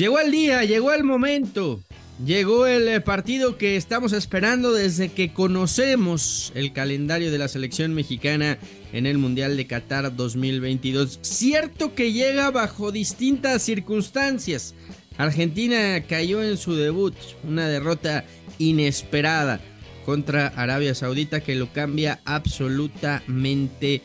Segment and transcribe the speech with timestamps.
[0.00, 1.78] Llegó el día, llegó el momento.
[2.24, 7.92] Llegó el eh, partido que estamos esperando desde que conocemos el calendario de la selección
[7.92, 8.56] mexicana
[8.94, 11.18] en el Mundial de Qatar 2022.
[11.20, 14.74] Cierto que llega bajo distintas circunstancias.
[15.18, 17.14] Argentina cayó en su debut,
[17.46, 18.24] una derrota
[18.56, 19.60] inesperada
[20.06, 24.00] contra Arabia Saudita que lo cambia absolutamente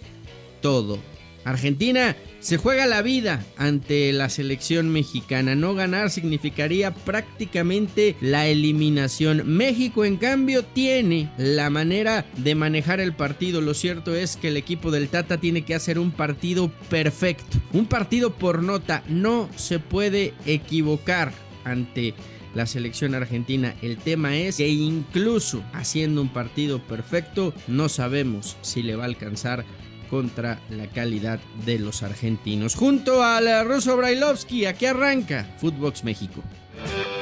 [0.61, 0.99] todo.
[1.45, 5.55] Argentina se juega la vida ante la selección mexicana.
[5.55, 9.43] No ganar significaría prácticamente la eliminación.
[9.45, 13.61] México, en cambio, tiene la manera de manejar el partido.
[13.61, 17.57] Lo cierto es que el equipo del Tata tiene que hacer un partido perfecto.
[17.73, 19.03] Un partido por nota.
[19.07, 21.31] No se puede equivocar
[21.63, 22.15] ante
[22.55, 23.75] la selección argentina.
[23.83, 29.07] El tema es que incluso haciendo un partido perfecto, no sabemos si le va a
[29.07, 29.65] alcanzar
[30.05, 32.75] contra la calidad de los argentinos.
[32.75, 36.41] Junto al ruso Brailovsky, aquí arranca Footbox México.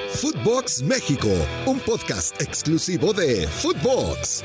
[0.09, 1.29] Footbox México,
[1.65, 4.43] un podcast exclusivo de Footbox.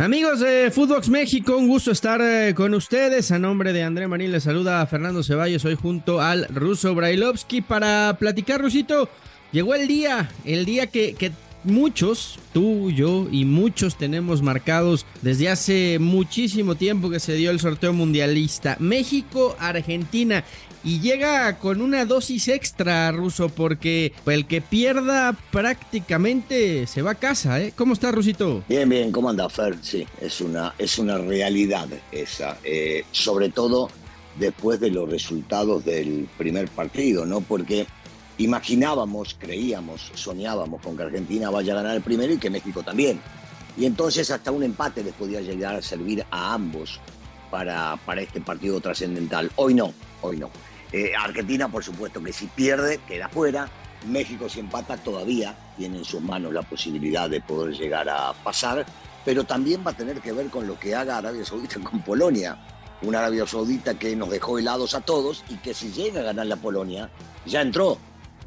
[0.00, 3.32] Amigos de Footbox México, un gusto estar eh, con ustedes.
[3.32, 7.60] A nombre de André Marín les saluda a Fernando Ceballos, hoy junto al ruso Brailovsky
[7.60, 9.10] para platicar, Rusito.
[9.52, 11.32] Llegó el día, el día que, que
[11.64, 17.60] muchos, tú, yo y muchos tenemos marcados desde hace muchísimo tiempo que se dio el
[17.60, 18.76] sorteo mundialista.
[18.78, 20.44] México, Argentina.
[20.82, 27.14] Y llega con una dosis extra, Ruso, porque el que pierda prácticamente se va a
[27.16, 27.74] casa, ¿eh?
[27.76, 28.64] ¿Cómo está, Rusito?
[28.66, 29.76] Bien, bien, ¿cómo anda, Fer?
[29.82, 32.56] Sí, es una, es una realidad esa.
[32.64, 33.90] Eh, sobre todo
[34.38, 37.42] después de los resultados del primer partido, ¿no?
[37.42, 37.86] Porque
[38.40, 43.20] imaginábamos, creíamos, soñábamos con que Argentina vaya a ganar el primero y que México también.
[43.76, 47.00] Y entonces hasta un empate les podía llegar a servir a ambos
[47.50, 49.50] para, para este partido trascendental.
[49.56, 50.50] Hoy no, hoy no.
[50.92, 53.68] Eh, Argentina, por supuesto que si pierde, queda fuera.
[54.08, 58.86] México si empata todavía tiene en sus manos la posibilidad de poder llegar a pasar,
[59.24, 62.58] pero también va a tener que ver con lo que haga Arabia Saudita con Polonia.
[63.02, 66.46] Una Arabia Saudita que nos dejó helados a todos y que si llega a ganar
[66.46, 67.10] la Polonia,
[67.46, 67.98] ya entró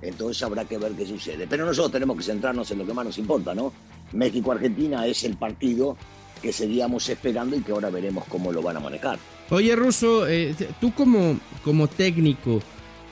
[0.04, 1.48] entonces habrá que ver qué sucede.
[1.48, 3.74] Pero nosotros tenemos que centrarnos en lo que más nos importa, ¿no?
[4.12, 5.98] México-Argentina es el partido
[6.42, 9.18] que seguíamos esperando y que ahora veremos cómo lo van a manejar.
[9.50, 12.62] Oye, Russo, eh, tú como, como técnico,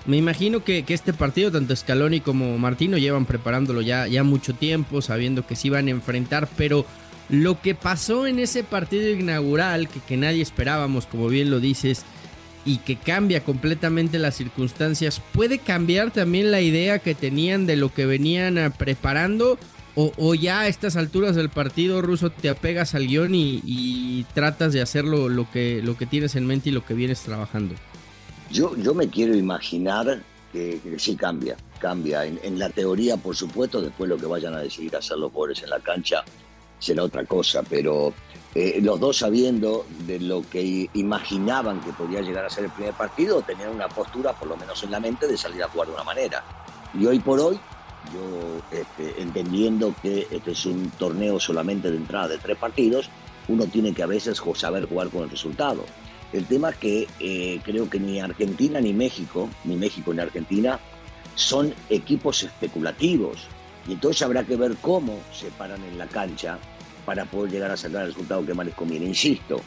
[0.05, 5.01] me imagino que, este partido, tanto Scaloni como Martino, llevan preparándolo ya, ya mucho tiempo,
[5.01, 6.85] sabiendo que se iban a enfrentar, pero
[7.29, 12.03] lo que pasó en ese partido inaugural, que, que nadie esperábamos, como bien lo dices,
[12.65, 17.93] y que cambia completamente las circunstancias, ¿puede cambiar también la idea que tenían de lo
[17.93, 19.57] que venían ah, preparando?
[19.93, 24.81] O, ya a estas alturas del partido ruso te apegas al guion y, tratas de
[24.81, 27.75] hacerlo lo que, lo que tienes en mente y lo que vienes trabajando?
[28.49, 30.23] Yo, yo me quiero imaginar
[30.53, 32.25] que, sí cambia, cambia.
[32.25, 35.61] En, en, la teoría, por supuesto, después lo que vayan a decidir hacer los pobres
[35.61, 36.23] en la cancha
[36.81, 38.13] será otra cosa, pero
[38.55, 42.93] eh, los dos sabiendo de lo que imaginaban que podía llegar a ser el primer
[42.93, 45.93] partido, tenían una postura, por lo menos en la mente, de salir a jugar de
[45.93, 46.43] una manera.
[46.93, 47.59] Y hoy por hoy,
[48.13, 53.09] yo este, entendiendo que este es un torneo solamente de entrada de tres partidos,
[53.47, 55.85] uno tiene que a veces saber jugar con el resultado.
[56.33, 60.79] El tema es que eh, creo que ni Argentina ni México, ni México ni Argentina,
[61.35, 63.47] son equipos especulativos.
[63.87, 66.59] Y entonces habrá que ver cómo se paran en la cancha
[67.05, 69.05] para poder llegar a sacar el resultado que más les conviene.
[69.05, 69.59] Insisto,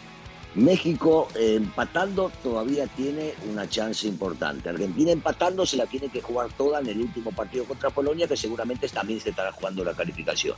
[0.55, 4.69] México eh, empatando todavía tiene una chance importante.
[4.69, 8.37] Argentina empatando se la tiene que jugar toda en el último partido contra Polonia, que
[8.37, 10.57] seguramente también se estará jugando la calificación.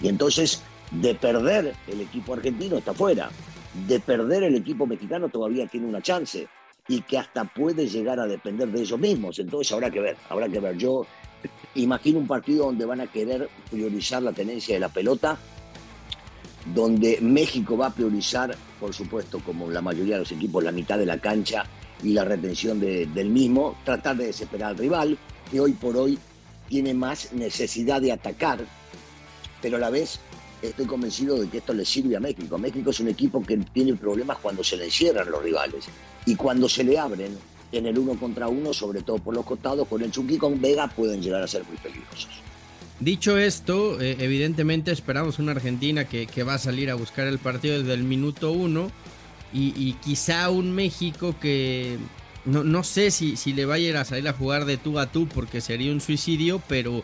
[0.00, 3.28] Y entonces, de perder el equipo argentino está fuera.
[3.86, 6.48] De perder el equipo mexicano todavía tiene una chance
[6.88, 9.38] y que hasta puede llegar a depender de ellos mismos.
[9.38, 10.76] Entonces habrá que ver, habrá que ver.
[10.78, 11.06] Yo
[11.74, 15.38] imagino un partido donde van a querer priorizar la tenencia de la pelota
[16.74, 20.98] donde México va a priorizar, por supuesto, como la mayoría de los equipos, la mitad
[20.98, 21.64] de la cancha
[22.02, 25.18] y la retención del mismo, tratar de desesperar al rival,
[25.50, 26.18] que hoy por hoy
[26.68, 28.58] tiene más necesidad de atacar,
[29.62, 30.18] pero a la vez
[30.60, 32.58] estoy convencido de que esto le sirve a México.
[32.58, 35.84] México es un equipo que tiene problemas cuando se le cierran los rivales
[36.24, 37.38] y cuando se le abren
[37.72, 40.88] en el uno contra uno, sobre todo por los costados, con el Chucky con Vega
[40.88, 42.28] pueden llegar a ser muy peligrosos.
[43.00, 47.78] Dicho esto, eh, evidentemente esperamos una Argentina que, va a salir a buscar el partido
[47.78, 48.90] desde el minuto uno
[49.52, 51.96] y, quizá un México que
[52.44, 55.26] no, no sé si, si, le vaya a salir a jugar de tú a tú
[55.28, 57.02] porque sería un suicidio, pero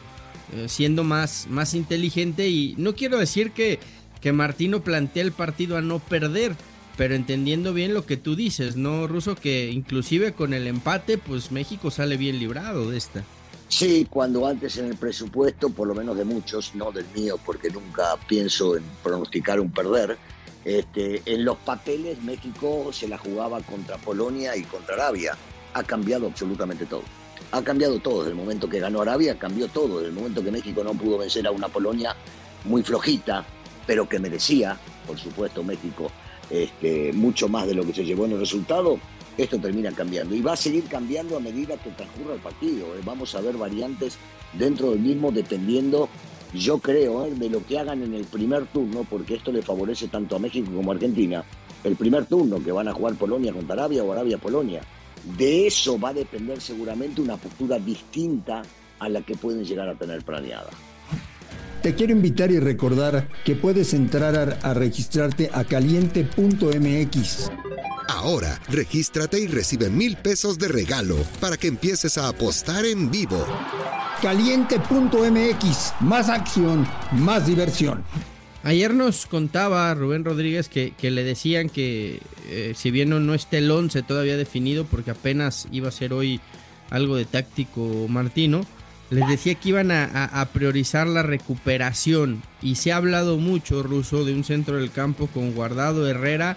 [0.55, 3.79] eh, siendo más, más inteligente y no quiero decir que,
[4.21, 6.55] que Martino plantea el partido a no perder,
[7.03, 9.35] pero entendiendo bien lo que tú dices, ¿no, Ruso?
[9.35, 13.25] Que inclusive con el empate, pues México sale bien librado de esta.
[13.67, 17.71] Sí, cuando antes en el presupuesto, por lo menos de muchos, no del mío, porque
[17.71, 20.17] nunca pienso en pronosticar un perder,
[20.65, 25.37] este, en los papeles México se la jugaba contra Polonia y contra Arabia.
[25.75, 27.03] Ha cambiado absolutamente todo.
[27.51, 28.19] Ha cambiado todo.
[28.19, 29.97] Desde el momento que ganó Arabia, cambió todo.
[29.97, 32.15] Desde el momento que México no pudo vencer a una Polonia
[32.65, 33.45] muy flojita,
[33.89, 36.13] pero que merecía, por supuesto, México
[36.53, 38.99] este, mucho más de lo que se llevó en el resultado,
[39.39, 40.35] esto termina cambiando.
[40.35, 42.87] Y va a seguir cambiando a medida que transcurra el partido.
[42.95, 43.01] ¿eh?
[43.05, 44.19] Vamos a ver variantes
[44.53, 46.11] dentro del mismo dependiendo,
[46.53, 47.31] yo creo, ¿eh?
[47.35, 50.71] de lo que hagan en el primer turno, porque esto le favorece tanto a México
[50.75, 51.43] como a Argentina.
[51.83, 54.83] El primer turno que van a jugar Polonia contra Arabia o Arabia-Polonia.
[55.39, 58.63] De eso va a depender seguramente una postura distinta
[58.99, 60.71] a la que pueden llegar a tener planeada.
[61.83, 67.51] Te quiero invitar y recordar que puedes entrar a, registrarte a caliente.mx.
[68.09, 73.45] Ahora, regístrate y recibe mil pesos de regalo para que empieces a apostar en vivo.
[74.23, 78.05] Caliente.mx, más acción, más diversión.
[78.63, 83.59] Ayer nos contaba Rubén Rodríguez que, le decían que eh, si bien no, no esté
[83.59, 86.41] el 11 todavía definido porque apenas iba a ser hoy
[86.91, 88.65] algo de táctico Martino,
[89.13, 94.35] les decía que iban a, priorizar la recuperación y se ha hablado mucho, Ruso, de
[94.35, 96.57] un centro del campo con Guardado, Herrera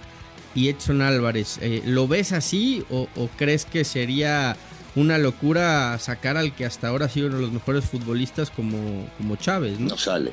[0.54, 1.60] y Edson Álvarez.
[1.62, 3.07] Eh, ¿Lo ves así o,
[3.38, 4.56] crees que sería
[4.96, 9.06] una locura sacar al que hasta ahora ha sido uno de los mejores futbolistas como,
[9.18, 9.78] como Chávez?
[9.80, 9.98] ¿no?
[9.98, 10.31] sale,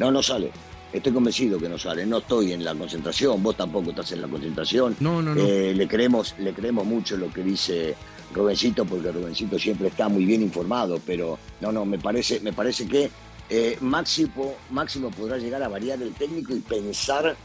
[0.00, 0.50] no, no sale.
[0.92, 2.04] Estoy convencido que no sale.
[2.04, 4.96] No estoy en la concentración, vos tampoco estás en la concentración.
[5.00, 5.40] No, no, no.
[5.40, 7.94] Eh, le, creemos, le creemos mucho lo que dice
[8.34, 12.86] Rubencito, porque Rubencito siempre está muy bien informado, pero no, no, me parece, me parece
[12.86, 13.10] que
[13.50, 17.36] eh, Máximo, Máximo podrá llegar a variar el técnico y pensar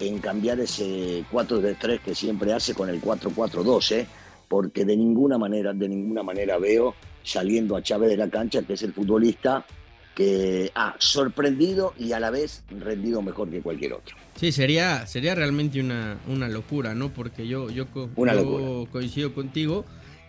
[0.00, 4.06] en cambiar ese 4 de 3 que siempre hace con el 4-4-2, ¿eh?
[4.48, 8.72] porque de ninguna manera, de ninguna manera veo saliendo a Chávez de la cancha, que
[8.72, 9.64] es el futbolista
[10.14, 14.16] que ha sorprendido y a la vez rendido mejor que cualquier otro.
[14.36, 17.10] Sí, sería, sería realmente una, una locura, ¿no?
[17.14, 19.84] Porque yo, yo, yo coincido contigo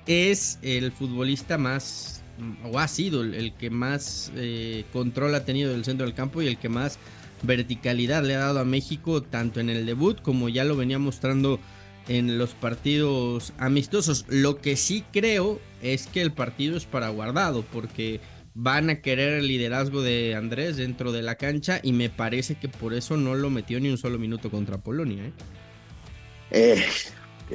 [0.07, 2.23] es el futbolista más,
[2.63, 6.47] o ha sido el, que más eh, control ha tenido del centro del campo y
[6.47, 6.97] el que más
[7.43, 11.59] verticalidad le ha dado a México, tanto en el debut como ya lo venía mostrando
[12.07, 14.25] en los partidos amistosos.
[14.27, 18.19] Lo que sí creo es que el partido es para guardado, porque
[18.55, 22.69] van a querer el liderazgo de Andrés dentro de la cancha y me parece que
[22.69, 25.25] por eso no lo metió ni un solo minuto contra Polonia.
[25.25, 25.31] ¿eh?
[26.51, 26.85] eh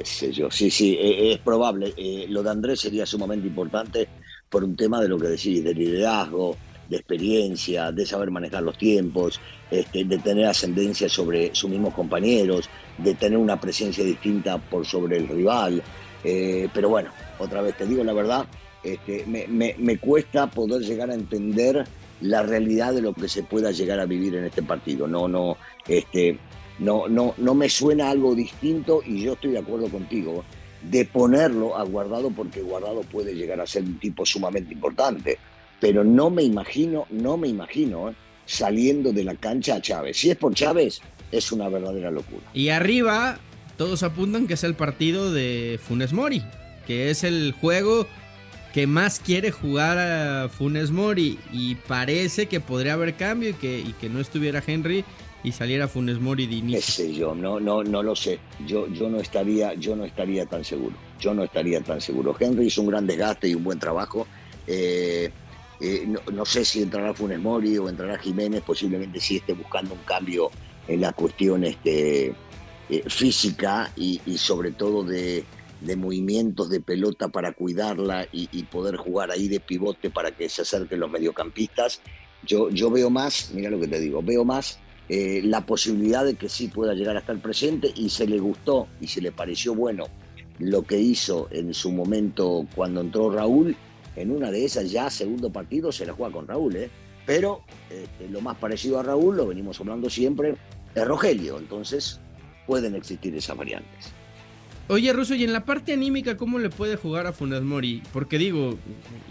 [0.05, 1.93] sí, sí, eh, es probable.
[1.97, 4.07] Eh, lo de Andrés sería sumamente importante
[4.49, 6.57] por un tema de lo que decís, de liderazgo,
[6.89, 12.69] de experiencia, de saber manejar los tiempos, este, de tener ascendencia sobre sus mismos compañeros,
[12.97, 15.83] de tener una presencia distinta por sobre el rival.
[16.23, 18.45] Eh, pero bueno, otra vez te digo la verdad,
[18.83, 21.85] este, me, me, cuesta poder llegar a entender
[22.21, 25.07] la realidad de lo que se pueda llegar a vivir en este partido.
[25.07, 25.57] No, no,
[25.87, 26.37] este,
[26.79, 30.43] no, no, no me suena algo distinto y yo estoy de acuerdo contigo
[30.81, 35.37] de ponerlo a Guardado porque Guardado puede llegar a ser un tipo sumamente importante,
[35.79, 38.13] pero no me imagino, no me imagino ¿eh?
[38.45, 40.17] saliendo de la cancha a Chávez.
[40.17, 42.43] Si es por Chávez, es una verdadera locura.
[42.53, 43.39] Y arriba,
[43.77, 46.43] todos apuntan que es el partido de Funes Mori,
[46.87, 48.07] que es el juego
[48.73, 53.79] que más quiere jugar a Funes Mori y parece que podría haber cambio y que,
[53.79, 55.03] y que no estuviera Henry
[55.43, 56.79] y saliera Funes Mori de inicio.
[56.79, 57.33] ¿Qué sé yo?
[57.33, 58.39] No, lo sé.
[58.65, 59.69] Yo, no estaría,
[60.45, 60.95] tan seguro.
[61.19, 62.35] Yo no estaría tan seguro.
[62.37, 64.27] Henry hizo un gran desgaste y un buen trabajo.
[64.67, 65.31] Eh,
[65.79, 70.01] eh, no, sé si entrará Funes Mori o entrará Jiménez, posiblemente sí esté buscando un
[70.01, 70.51] cambio
[70.87, 72.33] en la cuestión este,
[72.89, 75.45] eh, física y, sobre todo de,
[75.95, 80.99] movimientos de pelota para cuidarla y, poder jugar ahí de pivote para que se acerquen
[80.99, 82.01] los mediocampistas.
[82.45, 84.79] Yo veo más, mira lo que te digo, veo más
[85.09, 88.87] eh, la posibilidad de que sí pueda llegar a estar presente y se le gustó
[89.01, 90.05] y se le pareció bueno
[90.59, 93.75] lo que hizo en su momento cuando entró Raúl,
[94.15, 96.89] en una de esas ya segundo partido se la juega con Raúl, ¿eh?
[97.25, 100.55] pero este, lo más parecido a Raúl, lo venimos hablando siempre,
[100.93, 102.19] es Rogelio, entonces
[102.67, 104.11] pueden existir esas variantes.
[104.89, 108.01] Oye, Russo, y en la parte anímica, ¿cómo le puede jugar a Funes Mori?
[108.11, 108.77] Porque digo,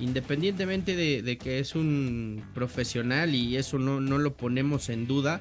[0.01, 5.41] independientemente de, que es un profesional y eso no, no lo ponemos en duda,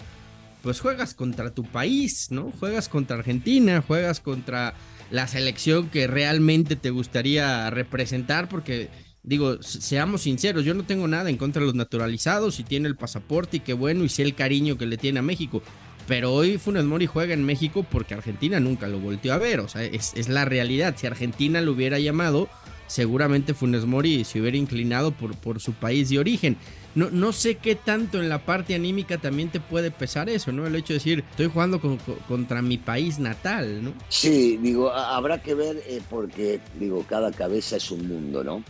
[0.67, 2.51] pues juegas contra tu país, ¿no?
[2.59, 4.73] Juegas contra Argentina, juegas contra
[5.11, 8.89] la selección que realmente te gustaría representar, porque
[9.23, 12.97] digo, seamos sinceros, yo no tengo nada en contra de los naturalizados y tiene el
[12.97, 15.63] pasaporte y qué bueno y sé el cariño que le tiene a México.
[16.05, 19.61] Pero hoy Funes Mori juega en México porque Argentina nunca lo volteó a ver.
[19.61, 20.95] O sea, es, la realidad.
[20.97, 22.49] Si Argentina lo hubiera llamado,
[22.87, 26.57] seguramente Funes Mori se hubiera inclinado por, por su país de origen.
[26.97, 30.65] No, no sé qué tanto en la parte anímica también te puede pesar eso, ¿no?
[30.65, 31.79] El hecho de decir, estoy jugando
[32.27, 33.93] contra mi país natal, ¿no?
[34.09, 38.63] Sí, digo, habrá que ver eh, porque, digo, cada cabeza es un mundo, ¿no?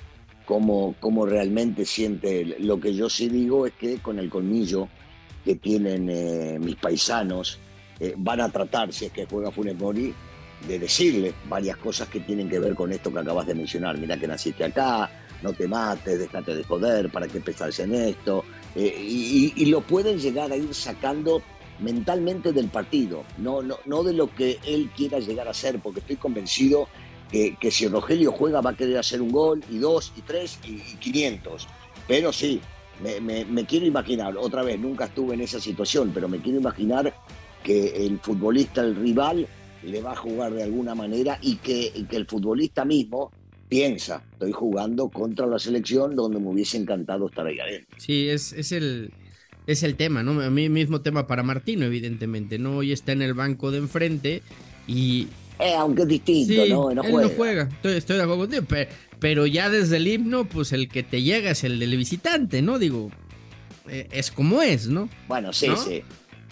[0.46, 2.44] Cómo, cómo realmente siente.
[2.60, 4.90] Lo que yo sí digo es que con el colmillo
[5.46, 7.60] que tienen eh, mis paisanos,
[8.02, 10.14] eh, van a tratar, si es que juega Funes Mori,
[10.68, 13.98] de decirle varias cosas que tienen que ver con esto que acabas de mencionar.
[13.98, 15.10] Mira que naciste acá,
[15.42, 18.44] no te mates, déjate de joder, para qué pensarse en esto.
[18.76, 18.96] Eh,
[19.56, 21.42] y, lo pueden llegar a ir sacando
[21.80, 26.00] mentalmente del partido, no, no, no de lo que él quiera llegar a ser, porque
[26.00, 26.88] estoy convencido
[27.32, 30.60] que, que si Rogelio juega va a querer hacer un gol, y dos, y tres,
[30.64, 31.68] y, y 500.
[32.08, 32.62] Pero sí,
[33.02, 37.14] me, me, quiero imaginar, otra vez, nunca estuve en esa situación, pero me quiero imaginar
[37.64, 39.48] que el futbolista, el rival,
[39.84, 43.32] le va a jugar de alguna manera y que, que el futbolista mismo
[43.70, 47.98] piensa, estoy jugando contra la selección donde me hubiese encantado estar ahí adentro.
[48.00, 49.12] Sí, es, es el...
[49.66, 50.40] Es el tema, ¿no?
[50.40, 52.78] A mí mismo tema para Martino, evidentemente, ¿no?
[52.78, 54.42] Hoy está en el banco de enfrente
[54.88, 55.28] y
[55.60, 56.94] eh, aunque es distinto, ¿no?
[56.94, 57.28] No él juega.
[57.28, 57.64] no juega.
[57.64, 58.66] Estoy, estoy, de acuerdo contigo.
[59.20, 62.78] Pero, ya desde el himno, pues el que te llega es el del visitante, ¿no?
[62.78, 63.10] Digo,
[63.90, 65.10] eh, es como es, ¿no?
[65.28, 66.04] Bueno, sí, sí.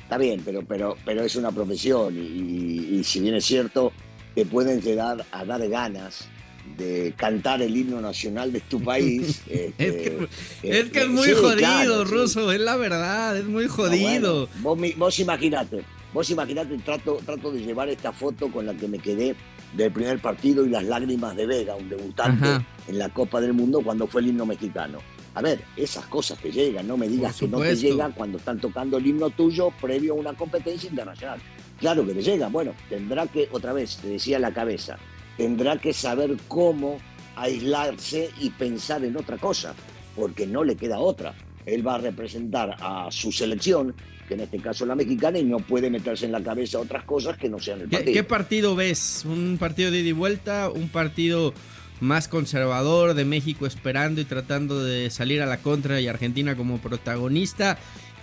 [0.02, 3.92] Está bien, pero, pero, pero es una profesión y, si bien es cierto,
[4.34, 6.28] te pueden llegar a dar ganas
[6.78, 9.42] de cantar el himno nacional de tu país.
[9.50, 10.28] es, que,
[10.64, 14.50] es, muy jodido, Ruso, es la verdad, es muy jodido.
[14.62, 19.00] vos, vos imaginate, vos imaginate, trato, trato de llevar esta foto con la que me
[19.00, 19.36] quedé
[19.76, 23.82] del primer partido y las lágrimas de Vega, un debutante en la Copa del Mundo
[23.84, 25.00] cuando fue el himno mexicano.
[25.34, 28.60] A ver, esas cosas que llegan, no me digas que no te llegan cuando están
[28.60, 31.40] tocando el himno tuyo previo a una competencia internacional.
[31.78, 34.98] Claro que te llega, bueno, tendrá que, otra vez, te decía la cabeza,
[35.38, 36.98] tendrá que saber cómo
[37.36, 39.74] aislarse y pensar en otra cosa,
[40.16, 41.34] porque no le queda otra.
[41.66, 43.94] Él va a representar a su selección,
[44.28, 47.38] que en este caso la mexicana, y no puede meterse en la cabeza otras cosas
[47.38, 48.14] que no sean el partido.
[48.14, 49.24] ¿Qué, partido ves?
[49.26, 50.70] ¿Un partido de ida y vuelta?
[50.70, 51.54] ¿Un partido
[52.00, 56.80] más conservador de México esperando y tratando de salir a la contra y Argentina como
[56.80, 57.78] protagonista.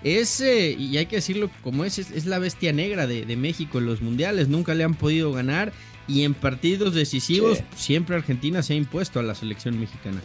[0.05, 4.03] Es, y hay que decirlo como es, es, la bestia negra de, México en los
[4.03, 5.73] mundiales, nunca le han podido ganar
[6.09, 10.21] y en partidos decisivos siempre Argentina se ha impuesto a la selección mexicana.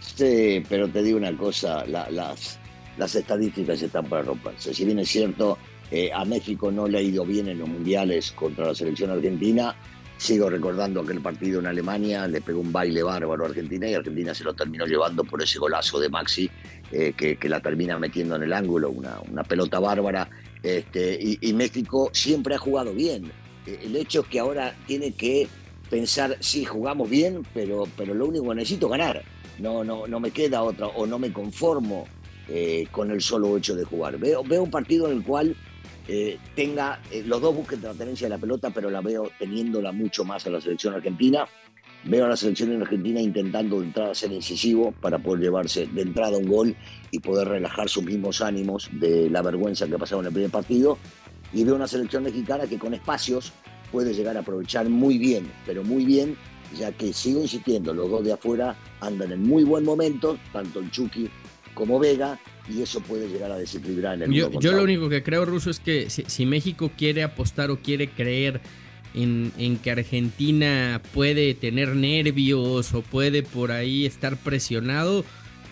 [0.00, 2.58] Sí, pero te digo una cosa, las,
[2.96, 4.72] las estadísticas están para romperse.
[4.72, 5.58] Si bien es cierto,
[5.90, 9.74] eh, a México no le ha ido bien en los mundiales contra la selección argentina,
[10.16, 14.32] Sigo recordando aquel partido en Alemania, le pegó un baile bárbaro a Argentina y Argentina
[14.32, 16.48] se lo terminó llevando por ese golazo de Maxi,
[16.92, 20.28] eh, que, la termina metiendo en el ángulo, una, una pelota bárbara.
[20.62, 23.30] Este, y, México siempre ha jugado bien.
[23.66, 25.48] Eh, el hecho es que ahora tiene que
[25.90, 29.22] pensar, sí, jugamos bien, pero, pero lo único que necesito es ganar.
[29.58, 32.06] No, no, no me queda otra, o no me conformo
[32.48, 34.18] eh, con el solo hecho de jugar.
[34.18, 35.56] Veo, veo un partido en el cual
[36.08, 40.24] eh, tenga, los dos busquen la tenencia de la pelota, pero la veo teniéndola mucho
[40.24, 41.46] más a la selección argentina.
[42.06, 46.36] Veo a la selección argentina intentando de entrada ser incisivo para poder llevarse de entrada
[46.36, 46.76] un gol
[47.10, 50.50] y poder relajar sus mismos ánimos de la vergüenza que ha pasado en el primer
[50.50, 50.98] partido.
[51.54, 53.52] Y veo una selección mexicana que con espacios
[53.92, 56.36] puede llegar a aprovechar muy bien, pero muy bien,
[56.76, 60.90] ya que sigo insistiendo, los dos de afuera andan en muy buen momento, tanto el
[60.90, 61.30] Chucky
[61.74, 65.22] como Vega, y eso puede llegar a desequilibrar en el Yo, yo lo único que
[65.22, 68.60] creo, Ruso, es que si, México quiere apostar o quiere creer
[69.14, 75.24] en, que Argentina puede tener nervios o puede por ahí estar presionado,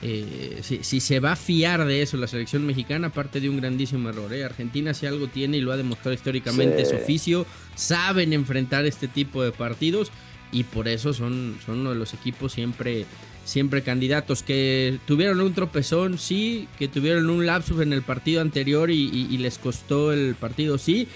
[0.02, 4.08] eh, si, se va a fiar de eso la selección mexicana, aparte de un grandísimo
[4.08, 4.32] error.
[4.34, 4.44] ¿eh?
[4.44, 9.42] Argentina si algo tiene y lo ha demostrado históricamente su oficio, saben enfrentar este tipo
[9.42, 10.10] de partidos
[10.50, 13.06] y por eso son, son uno de los equipos siempre
[13.44, 18.90] siempre candidatos que tuvieron un tropezón, sí, que tuvieron un lapsus en el partido anterior
[18.90, 21.08] y, les costó el partido, sí,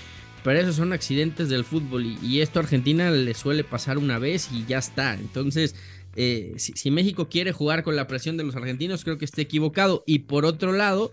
[0.43, 4.51] pero esos son accidentes del fútbol y, esto a Argentina le suele pasar una vez
[4.53, 5.15] y ya está.
[5.15, 5.75] Entonces,
[6.17, 10.03] eh, si, México quiere jugar con la presión de los argentinos, creo que esté equivocado.
[10.07, 11.11] Y por otro lado,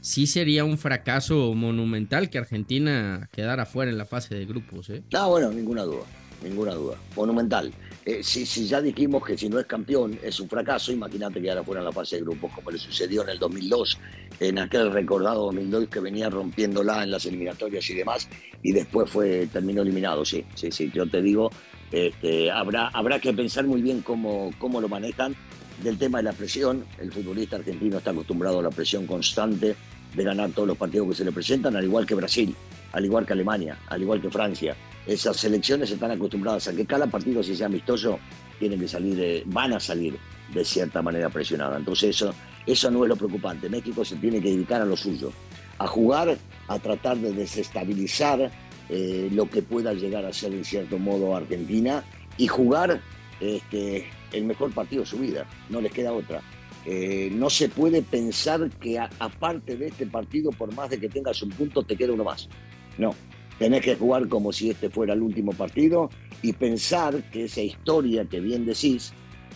[0.00, 4.90] sí sería un fracaso monumental que Argentina quedara fuera en la fase de grupos.
[4.90, 5.02] ¿eh?
[5.14, 6.04] Ah, bueno, ninguna duda,
[6.42, 6.96] ninguna duda.
[7.14, 7.72] Monumental.
[8.06, 11.64] Eh, si, ya dijimos que si no es campeón es un fracaso, imagínate que ahora
[11.64, 13.98] fuera en la fase de grupos, como le sucedió en el 2002,
[14.38, 18.28] en aquel recordado 2002 que venía rompiéndola en las eliminatorias y demás,
[18.62, 20.24] y después fue terminó eliminado.
[20.24, 21.50] Sí, sí, sí, yo te digo,
[21.90, 25.34] este, habrá, habrá que pensar muy bien cómo, cómo lo manejan.
[25.82, 29.74] Del tema de la presión, el futbolista argentino está acostumbrado a la presión constante
[30.14, 32.54] de ganar todos los partidos que se le presentan, al igual que Brasil.
[32.92, 34.76] Al igual que Alemania, al igual que Francia.
[35.06, 38.18] Esas selecciones están acostumbradas a que cada partido, si sea amistoso,
[38.58, 40.18] tienen que salir, eh, van a salir
[40.52, 41.76] de cierta manera presionada.
[41.76, 42.34] Entonces eso,
[42.66, 43.68] eso no es lo preocupante.
[43.68, 45.32] México se tiene que dedicar a lo suyo,
[45.78, 46.36] a jugar,
[46.68, 48.50] a tratar de desestabilizar
[48.88, 52.04] eh, lo que pueda llegar a ser en cierto modo Argentina
[52.36, 53.00] y jugar
[53.40, 55.46] este, el mejor partido de su vida.
[55.68, 56.42] No les queda otra.
[56.84, 61.42] Eh, no se puede pensar que aparte de este partido, por más de que tengas
[61.42, 62.48] un punto, te queda uno más.
[62.98, 63.14] No,
[63.58, 66.10] tenés que jugar como si este fuera el último partido
[66.42, 69.12] y pensar que esa historia que bien decís,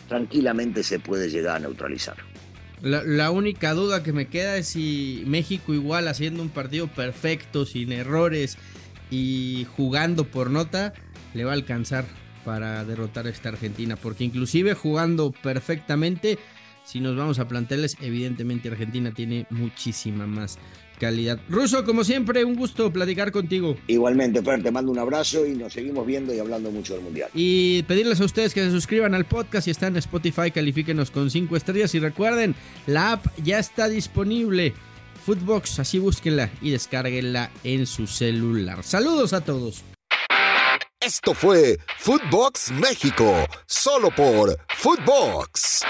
[0.09, 2.16] tranquilamente se puede llegar a neutralizar.
[2.82, 7.92] La, única duda que me queda es si México igual haciendo un partido perfecto, sin
[7.92, 8.56] errores
[9.11, 10.94] y jugando por nota,
[11.35, 12.06] le va a alcanzar
[12.44, 13.97] para derrotar a esta Argentina.
[13.97, 16.38] Porque inclusive jugando perfectamente,
[16.85, 20.59] si nos vamos a plantearles, evidentemente Argentina tiene muchísima más
[21.00, 21.40] calidad.
[21.49, 23.76] Ruso, como siempre, un gusto platicar contigo.
[23.88, 27.30] Igualmente, Fer, te mando un abrazo y nos seguimos viendo y hablando mucho del Mundial.
[27.35, 31.30] Y pedirles a ustedes que se suscriban al podcast si están en Spotify, califíquenos con
[31.30, 32.54] 5 estrellas y recuerden,
[32.87, 34.75] la app ya está disponible.
[35.25, 38.83] Footbox, así búsquenla y descárguenla en su celular.
[38.83, 39.83] Saludos a todos.
[41.00, 45.80] Esto fue Footbox México, solo por Footbox.